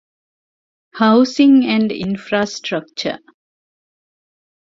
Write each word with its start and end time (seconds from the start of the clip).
ހައުސިންގ 0.99 1.61
އެންޑް 1.69 1.93
އިންފްރާންސްޓްރަކްޗަރ 1.99 3.13